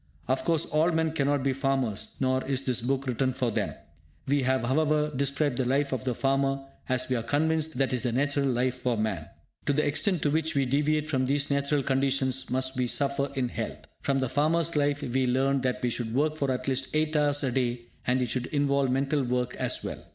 Of 0.27 0.43
course, 0.45 0.65
all 0.65 0.91
men 0.91 1.11
cannot 1.11 1.43
be 1.43 1.53
farmers, 1.53 2.17
nor 2.19 2.43
is 2.47 2.65
this 2.65 2.81
book 2.81 3.05
written 3.05 3.33
for 3.33 3.51
them. 3.51 3.75
We 4.27 4.41
have 4.41 4.63
however, 4.63 5.11
described 5.15 5.57
the 5.59 5.65
life 5.65 5.91
of 5.93 6.05
the 6.05 6.15
farmer, 6.15 6.65
as 6.89 7.07
we 7.07 7.15
are 7.15 7.21
convinced 7.21 7.77
that 7.77 7.93
it 7.93 7.97
is 7.97 8.01
the 8.01 8.11
natural 8.11 8.47
life 8.49 8.73
for 8.73 8.97
man. 8.97 9.27
To 9.67 9.73
the 9.73 9.85
extent 9.85 10.23
to 10.23 10.31
which 10.31 10.55
we 10.55 10.65
deviate 10.65 11.07
from 11.07 11.27
these 11.27 11.51
natural 11.51 11.83
conditions 11.83 12.49
must 12.49 12.75
we 12.77 12.87
suffer 12.87 13.29
in 13.35 13.49
health. 13.49 13.85
From 14.01 14.19
the 14.21 14.27
farmer's 14.27 14.75
life 14.75 15.03
we 15.03 15.27
learn 15.27 15.61
that 15.61 15.83
we 15.83 15.91
should 15.91 16.15
work 16.15 16.35
for 16.35 16.49
at 16.49 16.67
least 16.67 16.87
8 16.95 17.15
hours 17.15 17.43
a 17.43 17.51
day, 17.51 17.81
and 18.07 18.23
it 18.23 18.27
should 18.27 18.47
involve 18.47 18.89
mental 18.89 19.21
work 19.23 19.55
as 19.57 19.83
well. 19.83 20.03